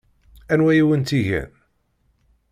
[0.53, 1.51] Anwa i wen-tt-igan?